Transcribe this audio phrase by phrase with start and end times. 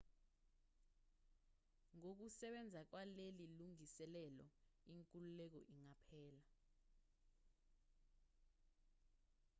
[1.97, 4.45] ngokusebenza kwaleli lungiselelo
[4.93, 6.43] inkululeko ingaphela